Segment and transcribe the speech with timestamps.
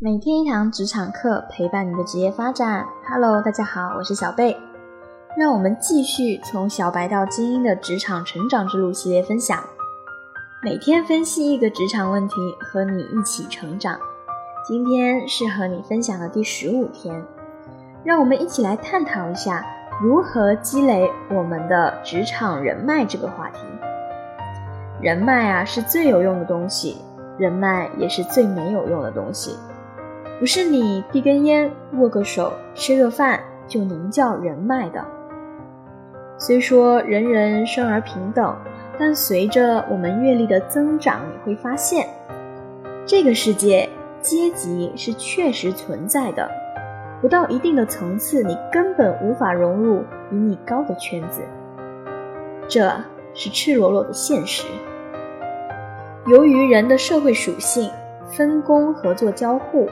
[0.00, 2.84] 每天一堂职场课，陪伴你的职业发展。
[3.08, 4.56] Hello，大家好，我是小贝。
[5.38, 9.56] 让我们继续从小白到精英的职场成长之路系列分享。
[10.64, 13.96] 每天分析一个职场问题，和你一起成长。
[14.66, 17.24] 今天是和你分享的第十五天，
[18.02, 19.64] 让我们一起来探讨一下
[20.02, 23.60] 如何积累我们的职场人脉这个话题。
[25.00, 26.96] 人脉啊，是最有用的东西，
[27.38, 29.56] 人脉也是最没有用的东西。
[30.40, 35.04] 不是你递根烟、握个手、吃个饭就能叫人脉的。
[36.36, 38.56] 虽说人人生而平等，
[38.98, 42.08] 但随着我们阅历的增长，你会发现，
[43.06, 43.88] 这个世界
[44.20, 46.50] 阶级是确实存在的。
[47.22, 51.40] 不到一定的层次，你根本无法融入比你高的圈子，
[52.68, 52.92] 这
[53.32, 54.66] 是赤裸裸的现实。
[56.26, 57.88] 由于人的社会属性，
[58.26, 59.88] 分工合作交互。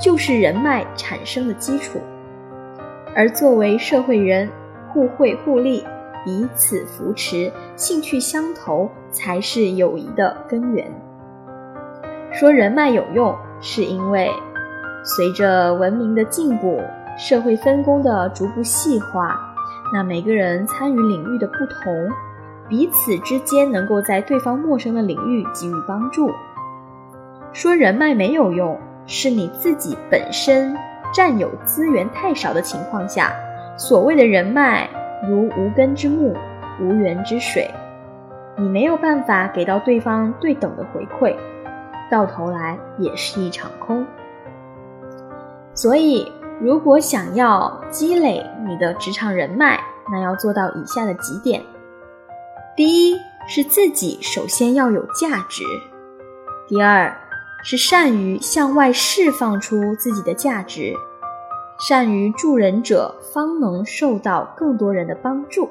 [0.00, 2.00] 就是人脉产生的基础，
[3.14, 4.48] 而作为社会人，
[4.88, 5.84] 互惠互利、
[6.24, 10.90] 彼此扶持、兴趣相投，才是友谊的根源。
[12.32, 14.30] 说人脉有用，是因为
[15.04, 16.80] 随着文明的进步，
[17.18, 19.38] 社会分工的逐步细化，
[19.92, 22.08] 那每个人参与领域的不同，
[22.70, 26.30] 彼此之间能够在对方陌生的领域给予帮助。
[27.52, 28.80] 说人脉没有用。
[29.06, 30.76] 是你自己本身
[31.12, 33.32] 占有资源太少的情况下，
[33.76, 34.88] 所谓的人脉
[35.28, 36.36] 如无根之木、
[36.80, 37.68] 无源之水，
[38.56, 41.36] 你没有办法给到对方对等的回馈，
[42.10, 44.06] 到头来也是一场空。
[45.74, 49.80] 所以，如果想要积累你的职场人脉，
[50.12, 51.62] 那要做到以下的几点：
[52.76, 55.64] 第一，是自己首先要有价值；
[56.68, 57.16] 第二，
[57.62, 60.94] 是善于向外释放出自己的价值，
[61.78, 65.68] 善于助人者方能受到更多人的帮助。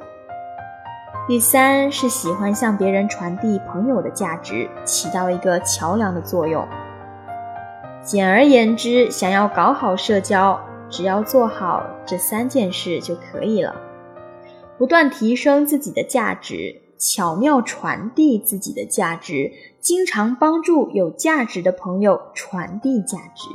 [1.28, 6.68] 第三是喜欢向别人传递朋友的价值，起到一个桥梁的作用。
[8.04, 13.76] 简而言之，想要搞好社交，只要做好这三件事就可以了：
[14.78, 16.82] 不断提升自己的价值。
[17.00, 19.50] 巧妙传递自己的价值，
[19.80, 23.48] 经常帮助有价值的朋友传递价值。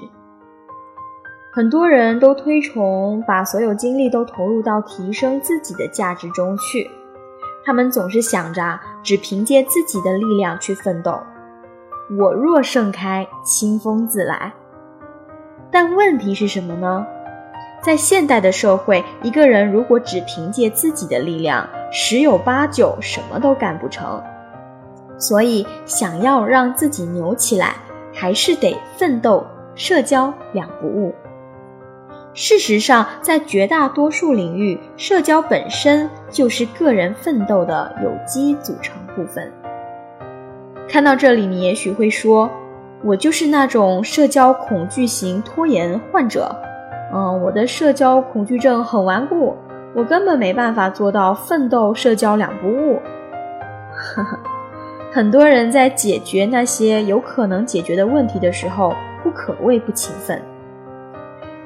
[1.52, 6.90] 很多人都推崇把所有精力都投入到提升自己的价值中去，
[7.66, 11.20] 他们总是想着只凭借自己的力量去奋斗。
[12.18, 14.52] 我若盛开，清风自来。
[15.70, 17.06] 但问题是什么呢？
[17.82, 24.20] 在现代的社会，一个人如果只凭借自己的力量，十有八九什么都干不成。
[25.16, 27.76] 所以，想要让自己牛起来，
[28.12, 29.46] 还是得奋斗、
[29.76, 31.14] 社交两不误。
[32.34, 39.52] 事实上，在绝大多数领域，社交本身就是个人奋斗的有机组成部分。
[40.88, 42.50] 看到这里，你也许会说
[43.04, 46.52] ：“我就是那种社交恐惧型拖延患者。”
[47.14, 49.56] 嗯，我的社交恐惧症很顽固，
[49.94, 53.00] 我根本没办法做到奋斗、社交两不误。
[53.92, 54.38] 呵呵，
[55.12, 60.42] 很多人在解决那些有可能解决的问题的时候，不可谓不勤奋，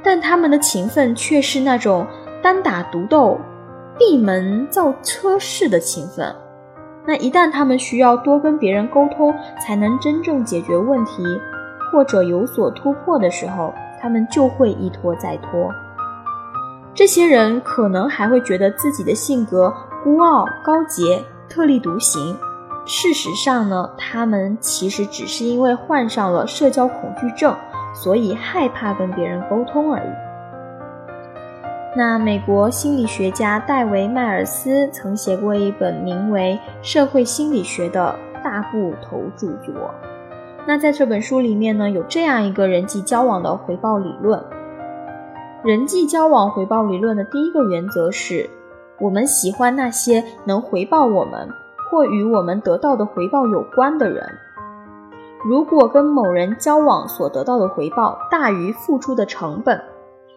[0.02, 2.06] 但他们的勤奋却是那种
[2.42, 3.40] 单打独斗、
[3.98, 6.34] 闭门造车式的勤奋。
[7.06, 11.24] 那一旦他们需要多跟别人沟通，才能真正解决问题，
[11.90, 15.72] 或者有所突破的时候，他们就会一拖再拖。
[16.98, 19.72] 这些人可能还会觉得自己的性格
[20.03, 22.36] 孤傲、高洁、特立独行。
[22.84, 27.54] 事实上呢，他们其实只是因为患上了社交恐惧症，
[27.94, 30.10] 所以害怕跟别人沟通而已。
[31.97, 39.94] 那美国心理学家戴维·迈尔斯曾写过一本名为《社会心理学》的大部头著作。
[40.66, 44.43] 那在这本书里面呢，有这样一个人际交往的回报理论。
[45.64, 48.49] 人际交往回报理论的第一个原则是，
[49.00, 51.49] 我们喜欢那些能回报我们
[51.90, 54.25] 或与我们得到的回报有关的人。
[55.44, 59.82] 如果跟某人交往所得到的回报大于付出的成本，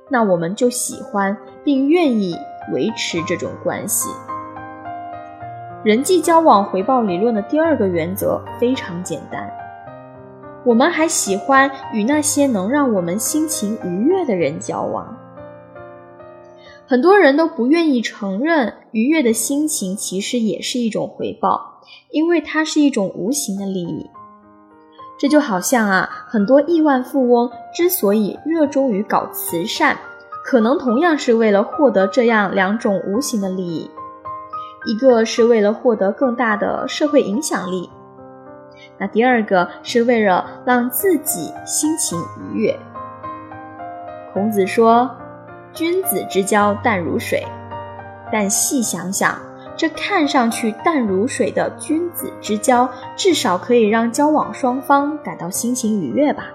[0.09, 2.35] 那我们就喜欢并愿意
[2.73, 4.09] 维持这种关系。
[5.83, 9.47] 人际交往回报理论的第二个原则非常简单。
[10.63, 15.17] 我们还喜欢与那些能让我们心情愉悦的人交往。
[16.85, 21.81] 很多人都不愿意承认，愉悦的心情其实也是一种回报，
[22.11, 24.09] 因为它是一种无形的利益。
[25.17, 29.97] 这就好像啊，很多亿万富翁之所以热衷于搞慈善，
[30.43, 33.89] 可能同样是为了获得这样两种无形的利益：
[34.85, 37.89] 一个是为了获得更大的社会影响力，
[38.97, 42.77] 那第二个是为了让自己心情愉悦。
[44.33, 45.09] 孔子说
[45.73, 47.45] ：“君子之交淡如水。”
[48.31, 49.37] 但细想想。
[49.77, 56.51] 这看上去淡如水的君子之交，至少可以让交往双方感到心情愉悦吧。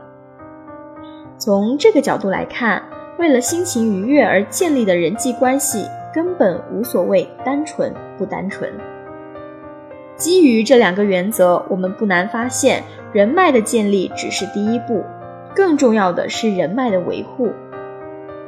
[1.36, 2.80] 从这个角度来看，
[3.18, 8.72] 为了心情愉悦而建立的人际关系，根本无所谓单纯不单纯。
[10.14, 12.84] 基于这两个原则，我们不难发现，
[13.16, 15.02] 人脉的建立只是第一步，
[15.54, 17.50] 更重要的是人脉的维护。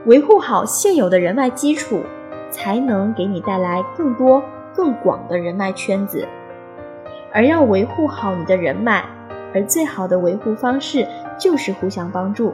[0.05, 2.03] 维护好现有的人脉基础，
[2.51, 4.43] 才能给你带来更多。
[4.77, 6.29] 更广的人脉圈子，
[7.33, 9.03] 而要维护好你的人脉，
[9.55, 12.53] 而最好的维护方式就是互相帮助。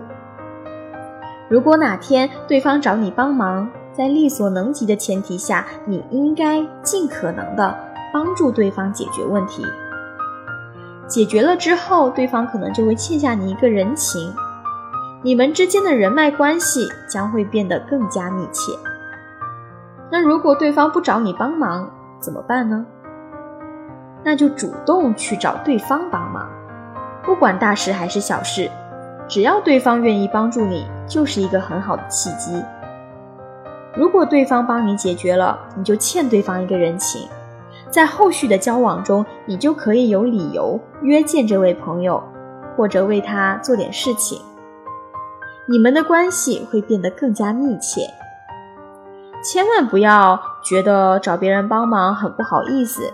[1.49, 7.76] 如果哪天对方找你帮忙，在力所能及的前提下，你应该尽可能的
[8.12, 9.66] 帮助对方解决问题。
[11.06, 14.34] 解决了之后，对方可能就会欠下你一个人情，
[15.22, 18.72] 你们之间的人脉关系将会变得更加密切。
[20.10, 21.90] 那如果对方不找你帮忙，
[22.20, 22.84] 怎么办呢？
[24.24, 26.48] 那就主动去找对方帮忙，
[27.22, 28.70] 不管大事还是小事，
[29.28, 32.62] 只要对方愿意帮助你，就是一个很好的契机。
[33.94, 37.28] 如果对方帮你解决了，你就欠对方一个人情，
[37.94, 42.20] 在后续的交往中，你就可以有理由约见这位朋友，
[42.76, 44.37] 或者为他做点事情，
[45.69, 48.00] 你们的关系会变得更加密切。
[49.44, 53.12] 千万不要觉得找别人帮忙很不好意思，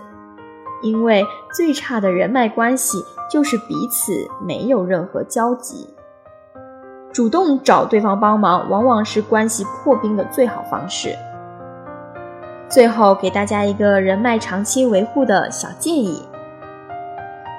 [0.81, 4.11] 因为最差的人脉关系就是彼此
[4.43, 5.93] 没有任何交集。
[7.13, 11.15] 主动找对方帮忙，往往是关系破冰的最好方式。
[12.71, 16.21] 最后给大家一个人脉长期维护的小建议：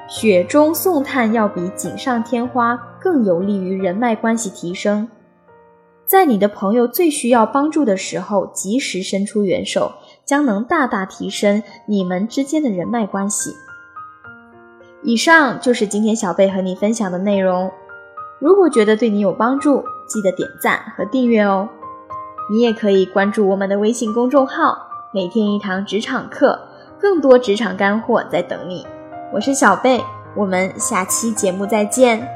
[0.08, 5.06] 雪中送炭要比锦上添花更有利于人脉关系提升。
[6.06, 9.92] 在你的朋友最需要帮助的时候，及时伸出援手，
[10.24, 13.54] 将能大大提升你们之间的人脉关系。
[15.02, 17.70] 以上就是今天小贝和你分享的内容。
[18.38, 21.68] 如果觉得对你有帮助，记得点赞和订阅哦。
[22.50, 26.58] 你也可以关注我们的微信公众号“每天一堂职场课”，
[26.98, 28.86] 更多职场干货在等你。
[29.30, 30.02] 我是小贝，
[30.34, 32.26] 我们下期节目再见。